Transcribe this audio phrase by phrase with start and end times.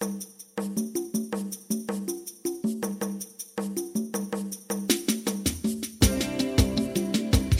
[0.00, 0.37] Thank you.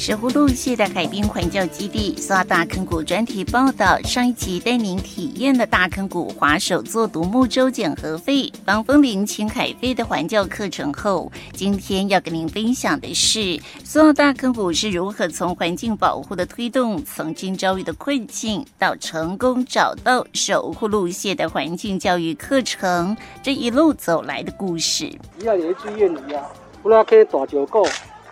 [0.09, 4.01] 石沪陆蟹的海滨环教基地，苏澳大坑谷专题报道。
[4.05, 25.15] 上一集带您体验了大坑谷划手做独木舟捡核废、防风林清海废的环教课程后，今天要跟您分享的是苏澳大坑谷是如何从环境保护的推动、曾经遭遇的困境，到成功找到守护陆蟹的环境教育课程，这一路走来的故事。
[25.41, 26.49] 要有一句谚语啊，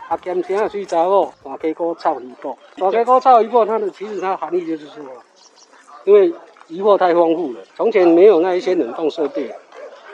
[0.08, 5.04] 啊咸田啊，水查哦，大溪沟臭鱼脯，大溪沟臭鱼脯，它的其实它的含义就是说，
[6.04, 6.32] 因为
[6.68, 9.52] 鱼货太丰富了，从前没有那一些冷冻设备，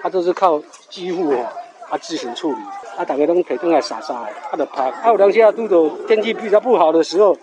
[0.01, 1.47] 它都是靠机户哦，
[1.91, 2.59] 啊自行处理，
[2.97, 7.37] 啊大家都提灯来洒洒的，啊就拍，啊有当时啊遇到天气比较不好的时候，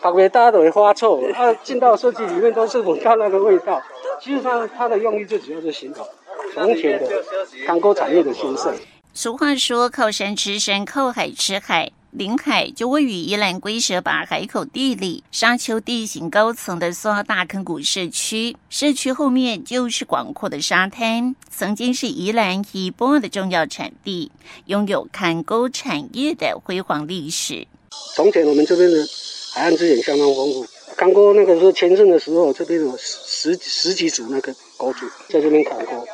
[0.00, 3.82] 特别大家都会发臭，啊进到社区里面都是闻到那个味道。
[4.20, 6.06] 其实它它的用意最主要是形容
[6.54, 7.08] 从前的
[7.66, 8.72] 坑沟产业的兴盛。
[9.16, 18.56] 俗话说：“靠山吃山，靠海吃海。”临海就位于宜兰龟舍拔海口地里，沙丘地形高层的苏澳大坑谷社区。
[18.68, 24.32] 社区后面就是广阔的沙滩，曾经是宜兰一波的重要产地，
[24.66, 27.68] 拥有坑沟产业的辉煌历史。
[28.16, 29.06] 从前我们这边的
[29.52, 36.04] 海岸资源相当丰富，坑沟那个时候签证的时候，这边有十十几组那个沟主在这边砍沟。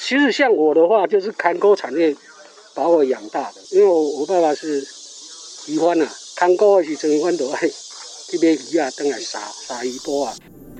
[0.00, 2.16] 其实像我的话，就是看沟产业
[2.74, 4.80] 把我养大的，因为我我爸爸是
[5.68, 5.94] 渔夫啊，
[6.36, 7.60] 坑沟是成湾都爱
[8.28, 10.34] 这边鱼啊，等来杀杀鱼多啊。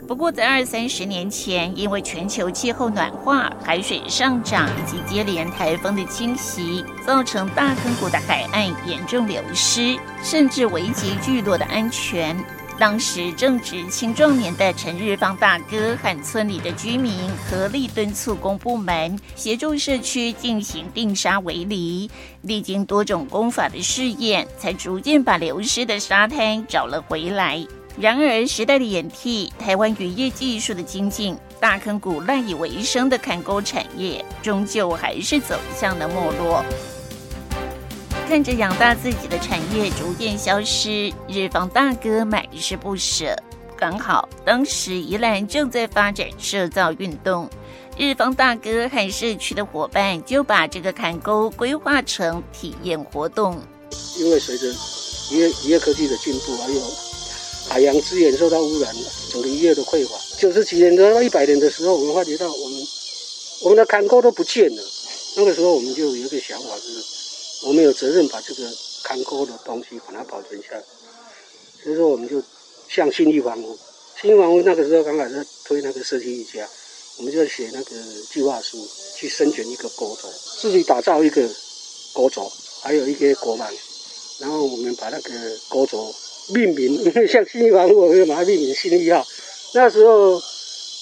[0.09, 12.37] 不过在二三十年前，因为全球气候暖化、海水上涨以及接连台风的侵袭，造成大坑谷的海岸严重流失，甚至危及聚落的安全。
[12.81, 27.63] 当时正值青壮年的陈日芳大哥和村里的居民合力敦促公部门协助社区进行定沙围篱，历经多种工法的试验，才逐渐把流失的沙滩找了回来。
[27.99, 36.65] 然而时代的演替，台湾渔业技术的精进，大坑谷赖以为生的砍沟产业，终究还是走向了没落。
[38.31, 43.37] 看着养大自己的产业逐渐消失，日方大哥满是不舍。
[43.77, 47.51] 刚好当时宜兰正在发展社造运动，
[47.99, 53.61] 日方大哥和社区的伙伴就把这个坎沟规划成体验活动。
[54.17, 54.69] 因为随着
[55.33, 56.81] 渔业渔业科技的进步，还有
[57.69, 58.95] 海洋资源受到污染，
[59.33, 60.15] 整个渔业的匮乏。
[60.39, 62.79] 九十几年到一百年的时候，我们发觉到我们
[63.65, 64.83] 我们的坎沟都不见了。
[65.37, 67.20] 那个时候我们就有一个想法，就是。
[67.63, 68.69] 我们有责任把这个
[69.03, 70.83] 坑沟的东西把它保存下来，
[71.83, 72.43] 所以说我们就
[72.89, 73.79] 向新义房屋，
[74.21, 76.67] 新义房屋那个时候刚好在推那个社区一家，
[77.19, 77.97] 我们就写那个
[78.33, 80.29] 计划书去申请一个国轴，
[80.61, 81.47] 自己打造一个
[82.15, 82.51] 国轴，
[82.81, 83.67] 还有一些国门，
[84.39, 85.33] 然后我们把那个
[85.69, 86.15] 国轴
[86.55, 89.27] 命名，因为像新义房屋，我们就把它命名信义号。
[89.75, 90.41] 那时候。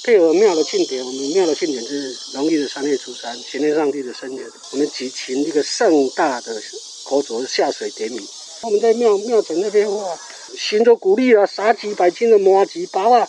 [0.04, 6.62] 配合庙的庆典，我们庙的庆典是农历的三月初三，玄天上帝的生日，我们举行一个盛大的
[7.04, 8.20] 沟轴下水典礼。
[8.62, 10.18] 我们在庙庙城那边哇，
[10.56, 13.28] 行走鼓励啊，撒几百斤的麻糬包啊，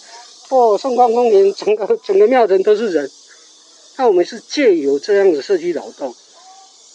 [0.50, 3.12] 哦，送光丰年，整个整个庙城都是人。
[3.98, 6.16] 那我们是借由这样的社区劳动，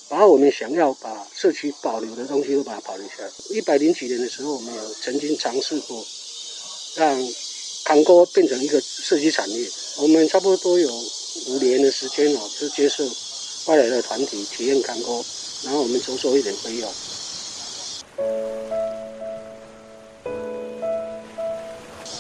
[0.09, 3.31] 把我们想要把社区保留的东西都把它保留下来。
[3.51, 6.03] 一百零几年的时候，我们有曾经尝试过
[6.97, 7.44] 让。
[7.85, 9.69] 坑沟变成一个社区产业，
[9.99, 10.91] 我们差不多有
[11.49, 13.05] 五年的时间哦，就接受
[13.67, 15.23] 外来的团体体验坑沟，
[15.65, 16.91] 然后我们收收一点费用。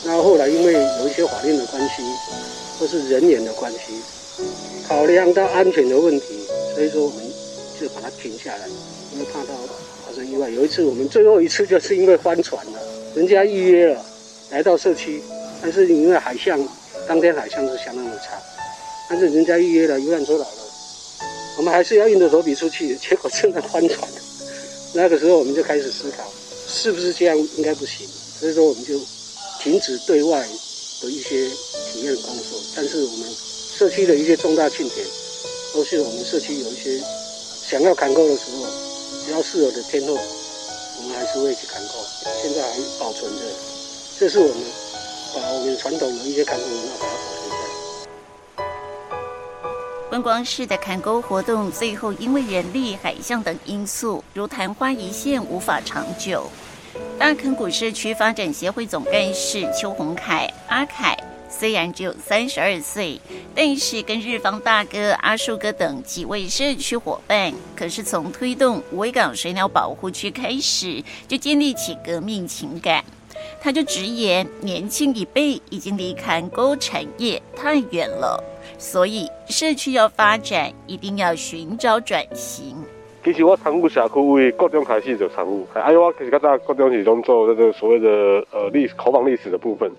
[0.05, 2.03] 那后来因为有一些法令的关系，
[2.79, 3.79] 或是人员的关系，
[4.87, 6.27] 考量到安全的问题，
[6.75, 7.25] 所以说我们
[7.81, 8.69] 就把它停下来，
[9.15, 9.55] 因为怕到
[10.07, 10.51] 发生意外。
[10.51, 12.79] 有一次我们最后一次就是因为翻船了，
[13.15, 14.05] 人家预约了
[14.51, 15.23] 来到社区。
[15.65, 16.61] 但是因为海象，
[17.09, 18.37] 当天海象是相当的差，
[19.09, 20.59] 但是人家预约了，游览车来了，
[21.57, 24.19] 我们还是要硬着头皮出去，结果真的翻船了。
[24.93, 26.31] 那个时候我们就开始思考，
[26.69, 28.07] 是不是这样应该不行，
[28.39, 29.01] 所以说我们就
[29.59, 30.47] 停止对外
[31.01, 31.49] 的一些
[31.91, 32.61] 体验工作。
[32.77, 35.07] 但是我们社区的一些重大庆典，
[35.73, 37.03] 都是我们社区有一些
[37.67, 38.67] 想要坑沟的时候，
[39.25, 41.95] 只要适合的天候，我们还是会去坑沟。
[42.43, 43.41] 现在还保存着，
[44.21, 44.84] 这是我们。
[45.37, 48.65] 我们传统的一些坑沟文化把它保存下来。
[50.09, 56.49] 观光式的砍沟活动，最后因为人力、海象等因素，如昙花一现，无法长久。
[57.19, 61.17] 大坑谷社区发展协会总干事邱宏凯阿凯
[61.51, 63.21] 虽然只有三十二岁，
[63.57, 73.05] 但是跟日方大哥阿树哥等几位社区伙伴，可是从推动维港水鸟保护区开始，就建立起革命情感。
[73.65, 78.39] 他就直言，年轻一辈已经离坎沟产业太远了，
[78.77, 82.77] 所以社区要发展，一定要寻找转型。
[83.25, 89.91] 其实我长武社区为国中开始就长武，哎呦，我其实刚在国中是中做这个所谓的呃历史考访历史的部分。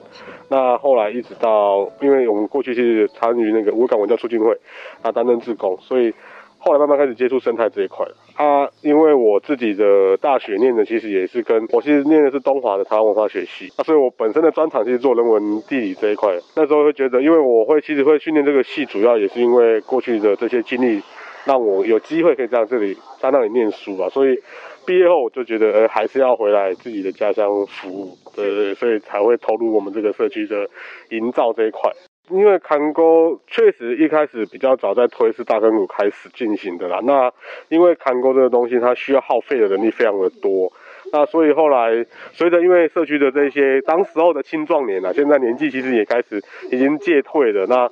[0.48, 4.56] 那后来一直到，因为我们过去是参与那个无尾港文教促进会，
[5.02, 6.14] 啊担任志工，所以
[6.60, 8.06] 后来慢慢开始接触生态这一块。
[8.36, 16.38] 啊，因为我自己的大学念的其实也是跟我其实念的是东华的台湾文化学系，啊，所以我本身的专长其实做人文地理这一块。
[16.56, 21.02] 那时候会觉得，因为我会其实会训练这个系，主要也是因为过去的这些经历。
[21.46, 24.36] 让我有机会可以在这里在那里念书吧，所以
[24.84, 30.68] 毕业后我就觉得，呃，还是要回来自己的家乡服务，对对，所以才会投入我们这个社区的
[31.12, 31.92] 营造这一块。
[32.30, 37.32] 因为坎沟确实一开始比较早在推是大坑谷开始进行的啦，那
[37.70, 40.72] 因为坎沟这个东西它需要耗费的人力非常的多，
[41.12, 46.42] 那所以后来随着因为社区的这些当时候的青壮年啊，现在年纪其实也开始
[46.72, 47.90] 已经届退了，那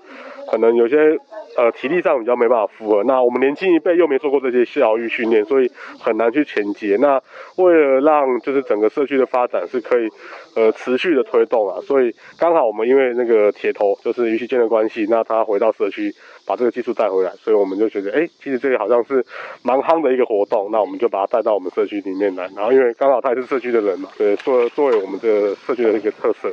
[0.50, 1.18] 可能有些。
[1.56, 6.98] 呃，体力上比较没办法负荷，那我们年轻一辈又没做过这些教育训练，所以很难去衔接。
[7.00, 7.22] 那
[7.57, 10.10] 为了让就是整个社区的发展是可以
[10.56, 16.12] 呃持续的推动啊，所以刚好我们因为那个铁头就是于其间的关系，那他回到社区
[16.44, 19.24] 把这个技术带回来，所以我们就觉得，哎，其实这个好像是
[19.62, 22.50] 蛮夯的一个活动，那我们就把它带到我们社区里面来。
[22.56, 26.51] 然后因为刚好他也是社区的人嘛，对，作作为我们这个社区的一个特色。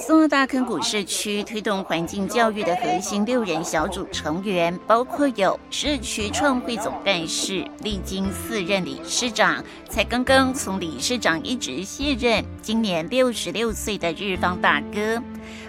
[0.00, 15.22] 松二大坑谷社区推动环境教育的核心六人小组成员，包括有社区创会总干事，历经四任理事长，才刚刚从理事长一职卸任，今年六十六岁的日方大哥，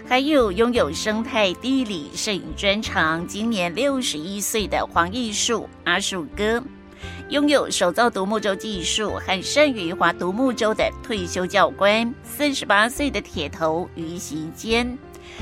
[0.08, 6.64] 还有拥有生态地理摄影专长，今年六十一岁的黄艺树阿树哥。
[7.30, 14.98] 拥有手造独木舟技术和善于划独木舟的退休教官，四十八岁的铁头于席间，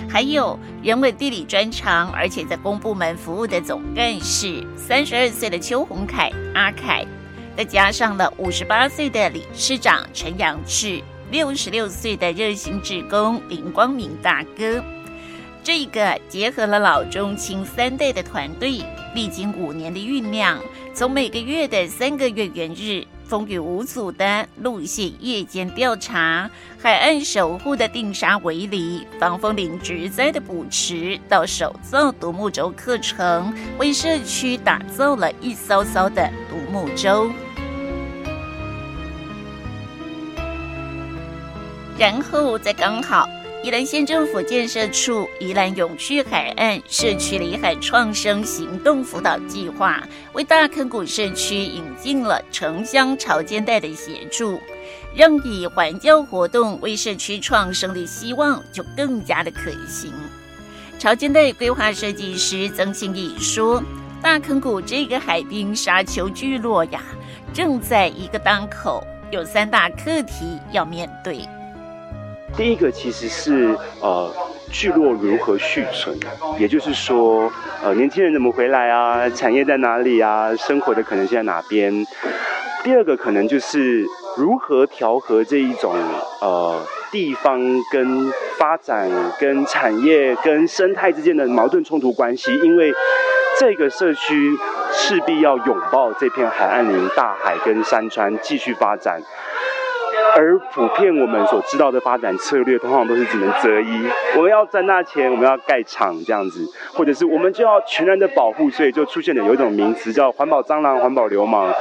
[0.10, 7.06] 还有人文地理专长，而且在公部门服务的总干事，三十二岁的邱宏凯阿凯，
[7.56, 11.02] 再加上了五十八岁的理事长陈阳志，
[11.32, 14.84] 六十六岁的热心志工林光明大哥。
[15.68, 18.82] 这个结合了老中青三代的团队，
[19.14, 20.58] 历经五年的酝酿，
[20.94, 26.50] 从每个月的三个月圆日，风雨无阻的路线夜间调查，
[26.82, 37.30] 海岸守护的定沙围篱，防风林植栽的补池，到手造独木舟课程，为社区打造了一艘艘的独木舟，
[41.98, 43.28] 然后再刚好。
[43.64, 50.02] 宜兰县政府建设处宜兰永续海岸社区里海创生行动辅导计划，
[50.34, 54.60] 为大坑谷社区引进了城乡潮间带的协助，
[55.14, 60.14] 让以环教活动为社区创生的希望就更加的可行。
[61.00, 63.84] 潮间带规划设计师曾信义说
[64.22, 67.02] ：“大坑谷这个海滨沙丘聚落呀，
[67.54, 71.42] 正在一个当口，有三大课题要面对。”
[72.56, 74.32] 第一个其实是呃
[74.72, 76.18] 聚落如何续存，
[76.58, 77.52] 也就是说
[77.84, 82.06] 呃年轻人怎么回来啊，产业在哪里啊，生活的可能性在哪边。
[82.84, 84.06] 第二个可能就是
[84.38, 85.94] 如何调和这一种
[86.42, 87.60] 呃地方
[87.92, 92.94] 跟发展跟产业跟生态之间的矛盾冲突关系，因为
[93.60, 94.58] 这个社区
[94.92, 99.22] 势必要拥抱这片海岸林、大海跟山川继续发展。
[100.36, 104.08] 而普遍我们所知道的发展策略，通常都是只能择一。
[104.36, 111.74] 我们要赚大钱，我们要盖厂这样子，或者是我们就要全然的保护，所以就出现了有一种名词叫环保蟑螂、环保流氓。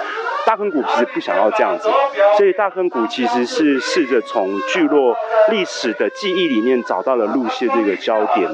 [0.46, 1.90] 大坑谷其实不想要这样子，
[2.38, 5.16] 所以大坑谷其实是试着从聚落
[5.50, 8.48] 历史的记忆里面找到了陆蟹这个焦点，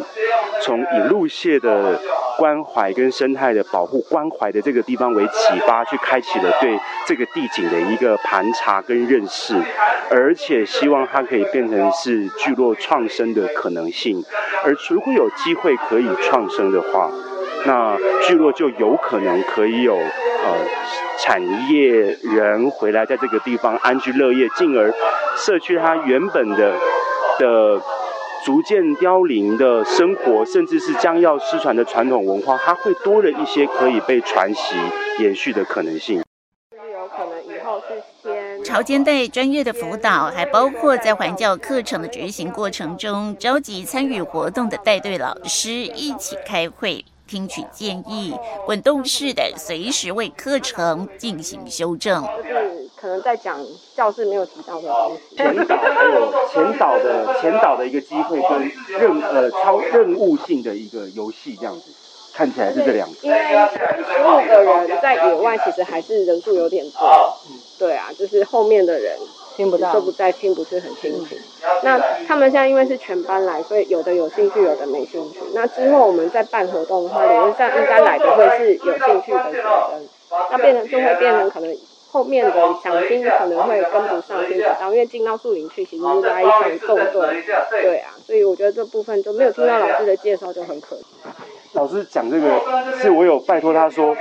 [0.63, 2.01] 从以陆蟹的
[2.39, 9.55] 关怀跟生态的保护关怀的这个地方为启发，去开启了对这个地景的一个盘查跟认识，
[10.11, 14.25] 而且希望它可以变成是聚落创生的可能性，
[14.65, 17.11] 而如果有机会可以创生的话，
[17.67, 19.99] 那聚落就有可能可以有
[20.45, 20.67] 呃。
[21.19, 24.93] 产业人回来，在这个地方安居乐业，进而
[25.37, 26.75] 社区它原本的
[27.39, 27.81] 的
[28.45, 34.75] 逐渐凋零的生活，甚至是将要失传的传统文化，它会多了一些可以被传习
[35.21, 36.25] 延续的可能性。
[36.75, 47.05] 有可能以后是先潮间带专业的辅导，还包括在环教课程的执行过程中，召集参与活动的带队老师一起开会。
[47.27, 48.35] 听取建议，
[48.67, 52.23] 滚动式的随时为课程进行修正。
[52.23, 53.59] 就是可能在讲
[53.97, 61.91] 教室没有提到的东西，前导还有前导的前导的一个机会跟任呃超任务性的一个游戏这样子，
[62.35, 63.17] 看起来是这两个。
[63.23, 67.37] 因为十五个人在野外，其实还是人数有点多。
[67.79, 69.17] 对啊，就是后面的人。
[69.63, 71.37] 听不到，都不在，听不是很清楚。
[71.85, 75.39] 那他们现在因为是全班来，所以有的有兴趣，有的没兴趣。
[75.55, 80.09] 那之后我们再办活动的话，理论上应该来的会是有兴趣的学生。
[80.51, 81.77] 那变成就会变成可能
[82.11, 82.53] 后面的
[82.83, 87.45] 想听可能会跟不上，听不到，因为进到树林去，其实是拉一场动队。
[87.71, 91.05] 对啊，所以我觉得这部分就没有听到老师的介绍，就很可惜。
[91.75, 92.61] 老师讲这个，
[93.01, 94.17] 是我有拜托他说。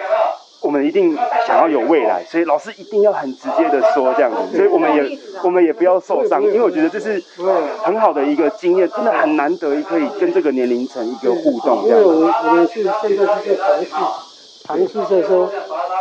[0.62, 7.20] 我们一定想要有未来，所以老师一定要很直接的说这样子，所以我们也我们也不要受伤，因为我觉得这是
[7.80, 11.89] 很好的一个经验，真的很难得可以跟这个年龄层一个互动这样。
[11.89, 15.51] 因为我们我们是现在是在尝试，尝试在说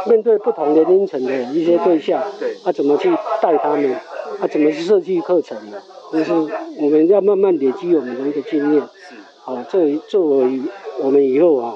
[0.07, 3.95] 面对不同年龄层的一些对象，对，啊怎么去带他们，
[4.41, 5.79] 啊怎么去设计课程呢？
[6.13, 6.33] 就是
[6.79, 9.15] 我们要慢慢累积我们的一个经验，是，
[9.51, 10.61] 啊，作为作为
[11.01, 11.75] 我们以后啊。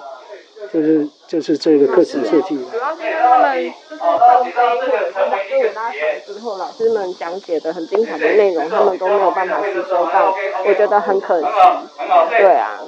[0.73, 3.73] 就是就是这个课程设计，主要是他们
[4.45, 5.95] 就是分飞或者是队伍拉长
[6.27, 10.35] 之后，老师们讲解的很精彩的内容，他们都没有办法吸收到，
[10.67, 11.47] 我觉得很可惜。
[12.31, 12.81] 对啊，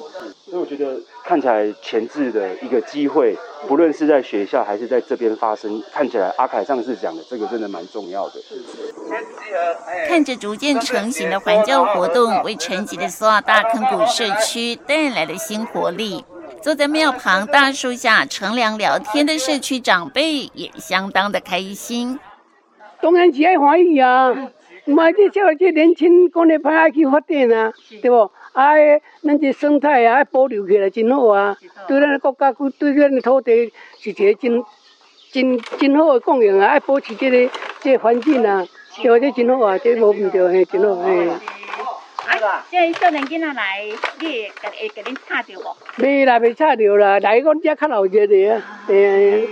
[0.45, 3.37] 所以我觉得看起来前置的一个机会，
[3.68, 8.35] 不论是在学校还是在这边发生，看起来阿凯上次讲的这个真的蛮重要的。
[10.09, 16.25] 看着逐渐成型的环教活动，为沉寂的苏澳大坑谷社区带来了新活力。
[16.66, 22.18] 坐在庙旁大树下乘凉聊天的社区长辈也相当的开心。
[23.00, 24.35] 当然是爱欢喜啊！
[24.85, 28.32] 年轻讲的派去发展啊，对不？
[28.52, 28.73] 啊，
[29.23, 31.56] 咱这生态啊，保留起来真好啊！
[31.87, 34.64] 对咱国家，对咱的土地是一个真
[35.30, 36.66] 真真好的供应啊！
[36.66, 37.49] 爱保持这个
[37.80, 38.66] 这个环境啊，
[39.00, 40.11] 对这真好啊，这真好
[40.96, 41.30] 嘿。
[42.26, 42.66] 啊！
[42.71, 43.83] 这少年囡仔来，
[44.21, 45.76] 你会会给恁吵着无？
[45.97, 47.18] 没啦，没吵着啦。
[47.21, 47.50] 来，的
[48.50, 48.62] 啊。
[48.87, 49.49] 对。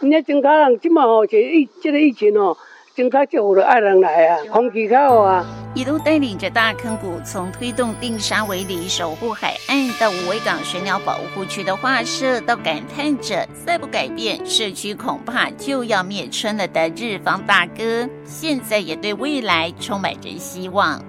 [0.00, 2.56] 你那增加人，即嘛吼，这疫，这个疫情哦，
[2.96, 5.46] 增加就有爱人来啊，空气较好啊。
[5.74, 21.00] 一路带领着大坑谷，从推动定沙围里守护海岸，到五尾港水鸟保护区的画设，到感叹着再不改变，社区恐怕就要灭村了的日方大哥，现在也对未来充满着希望。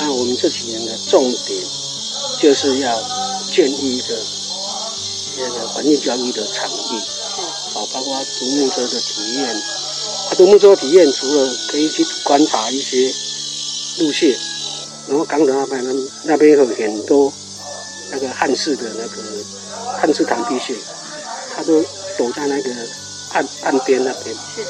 [0.00, 1.62] 那我们这几年的重点
[2.40, 3.02] 就是要
[3.52, 4.16] 建立一个
[5.38, 6.98] 那个环境教育的场域，
[7.74, 9.54] 啊，包括独木舟的体验。
[9.54, 13.12] 啊，独木舟体验除了可以去观察一些
[13.98, 14.34] 路线，
[15.08, 17.32] 然后港岛那边那边有很多
[18.10, 19.22] 那个汉式的那个
[20.00, 20.74] 汉式长臂蟹，
[21.54, 21.84] 它都
[22.16, 22.70] 躲在那个
[23.32, 24.34] 岸岸边那边。
[24.34, 24.64] 是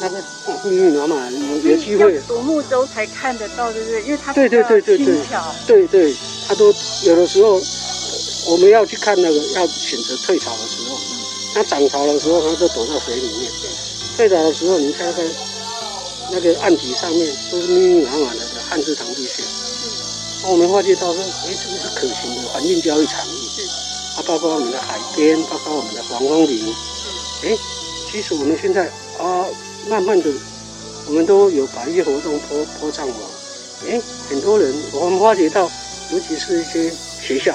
[0.00, 0.18] 那个
[0.64, 4.02] 密密麻麻，有有机会独木舟才看得到，对不对？
[4.02, 5.22] 因为它对对对对对
[5.66, 6.16] 对对，
[6.48, 6.66] 它都
[7.04, 7.60] 有的时候
[8.46, 10.98] 我们要去看那个要选择退潮的时候，
[11.54, 13.50] 它涨潮的时候，它就躲到水里面；
[14.16, 15.24] 退潮的时候，你看看
[16.32, 19.42] 那个岸体上面都是密密麻麻的汉式长臂蟹。
[20.46, 23.30] 我们发觉到说，哎，这个是可行的环境交易场域。
[24.16, 26.72] 啊，包括我们的海边，包括我们的防风林。
[27.42, 27.56] 哎，
[28.14, 28.86] 其实我们现在
[29.18, 29.44] 啊。
[29.86, 30.30] 慢慢的，
[31.08, 33.16] 我们都有把一些活动铺铺上网。
[33.86, 35.70] 哎，很多人我们发觉到，
[36.10, 36.90] 尤其是一些
[37.20, 37.54] 学校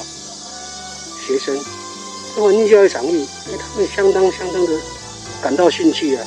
[1.25, 1.59] 学生，
[2.35, 4.73] 环境教育场域，哎，他们相当相当的
[5.41, 6.23] 感到兴趣啊。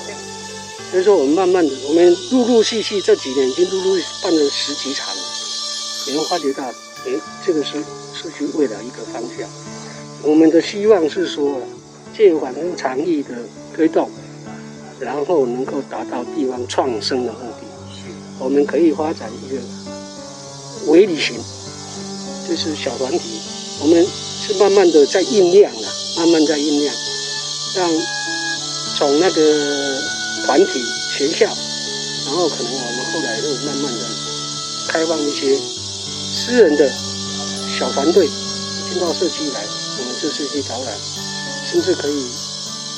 [0.91, 5.07] 所以说，我们慢慢的，我们陆陆续续这几年已经陆陆续办了十几场，
[6.09, 6.65] 你会发觉到，
[7.07, 7.13] 哎，
[7.47, 7.75] 这个是
[8.13, 9.49] 社区未来一个方向。
[10.25, 11.61] 我们的希望是说，
[12.13, 13.37] 借环境场域的
[13.73, 14.11] 推动。
[15.03, 17.67] 然后能够达到地方创生的目的，
[18.39, 19.61] 我们可以发展一个
[20.87, 21.35] 微旅行，
[22.49, 23.41] 就是小团体，
[23.81, 26.95] 我们是慢慢的在酝酿了，慢慢在酝酿，
[27.75, 27.91] 让
[28.97, 30.01] 从那个
[30.47, 30.81] 团体
[31.19, 31.47] 学校，
[32.27, 34.07] 然后可能我们后来会慢慢的
[34.87, 35.59] 开放一些
[36.33, 36.89] 私人的
[37.77, 38.29] 小团队
[38.89, 39.65] 进到社区来，
[39.99, 40.95] 我们这社区导览，
[41.69, 42.25] 甚至可以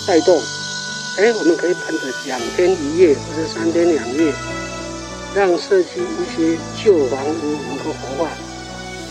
[0.06, 0.38] 带动。
[1.16, 4.32] 哎，我们可以办个两天一夜或者三天两夜，
[5.32, 8.30] 让社区一些旧房屋能够活化，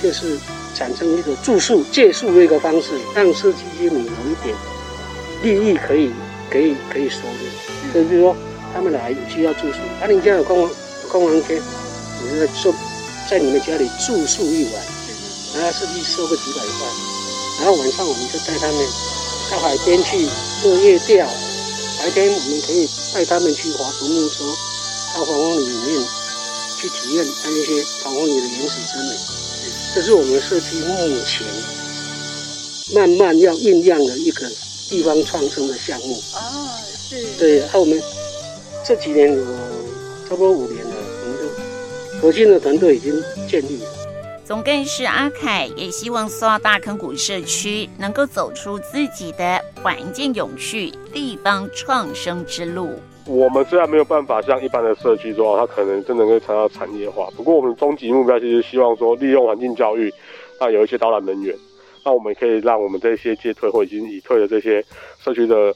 [0.02, 0.38] 就是
[0.76, 4.54] 产生一个住宿借宿的一个方式，让社区居民有一点
[5.44, 6.12] 利益可以
[6.52, 7.94] 可以可以收的。
[7.94, 8.36] 所以说，
[8.74, 10.70] 他们来有需要住宿，啊，你家有空
[11.10, 12.76] 空房间，我就在住
[13.30, 14.84] 在你们家里住宿一晚，
[15.56, 16.88] 然后是不是收个几百块？
[17.60, 18.76] 然后晚上我们就带他们
[19.50, 20.28] 到海边去
[20.62, 21.26] 做夜钓，
[22.04, 24.46] 白天我们可以带他们去划独木舟，
[25.16, 26.06] 到防风林里面
[26.78, 29.16] 去体验那一些防风林的原始之美。
[29.96, 31.48] 这是我们社区目前
[32.94, 34.52] 慢慢要酝酿的一个
[34.90, 36.22] 地方创生的项目。
[36.34, 36.68] 哦，
[37.10, 37.26] 是。
[37.40, 38.04] 对，啊，我们
[38.86, 39.42] 这几年有
[40.28, 40.92] 差不多五年了，
[41.24, 43.93] 我们就核心的团队已经建立了。
[44.46, 53.00] 总干事阿凯也希望苏澳大坑谷社区能够走出自己的环境永续、地方创生之路。
[53.26, 57.30] 我们虽然没有办法像一般的社区说，它可能真的可以谈到产业化。
[57.38, 60.14] 不过，我们终极目标其实希望说，利用环境教育，
[60.60, 61.56] 那有一些导览人员，
[62.04, 64.84] 那我们可以让我们这些届退或已经已退的这些
[65.24, 65.74] 社区的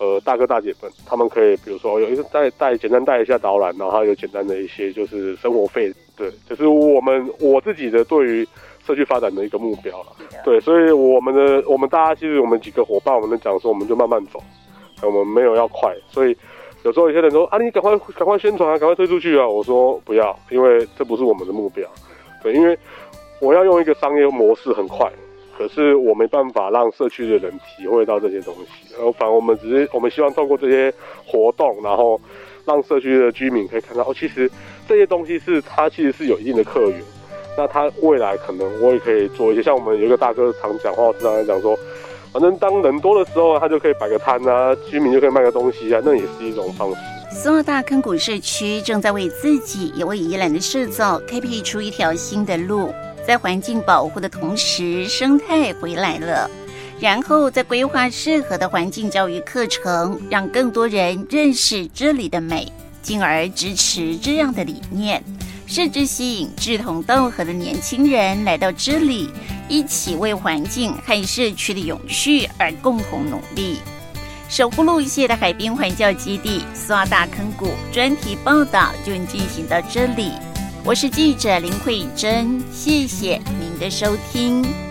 [0.00, 5.94] 呃大哥大姐们，他们可以比如说有一个带带简单带一下导览，然后有简单的一些就是生活费。
[6.18, 8.48] 对，就是我们我自己的对于
[8.84, 10.06] 社区发展的一个目标了。
[10.44, 14.42] 对，所以我们的我们大家其实我们几个伙伴，我们讲说，我们就慢慢走，
[15.02, 16.36] 我们没有要快，所以。
[16.84, 19.46] 有时候有些人说啊，你赶快赶快宣传啊，赶快推出去啊！
[19.46, 21.84] 我说不要，因为这不是我们的目标。
[22.40, 22.78] 对，因为
[23.40, 25.10] 我要用一个商业模式很快，
[25.58, 28.94] 可是我没办法让社区的人体会到这些东西。
[28.94, 30.94] 然后反而我们只是我们希望透过这些
[31.26, 32.18] 活动，然后
[32.64, 34.48] 让社区的居民可以看到哦，其实
[34.88, 37.00] 这些东西是它其实是有一定的客源。
[37.56, 41.78] 那他未来可能我也可以做一些，像我们有一个大哥常讲话，时常讲说。
[42.30, 46.98] 反正当人多的时候，他就可以摆个摊啊，居民就可以卖个东西啊，那也是一种方式。
[47.32, 52.92] 苏澳大坑谷社区正在为自己也为宜兰的社造开辟出一条新的路，
[53.26, 56.48] 在环境保护的同时，生态回来了。
[57.00, 62.70] 然后再规划适合的环境教育课程，让更多人认识这里的美，
[63.08, 65.24] 进而支持这样的理念，
[65.66, 69.30] 甚至吸引志同道合的年轻人来到这里。
[69.66, 73.78] 一起为环境和社区的永续而共同努力。
[74.50, 80.32] 守护鹿泻的海滨环教基地苏澳大坑谷专题报道就进行到这里。
[80.84, 84.87] 我是记者林慧珍，谢谢您的收听。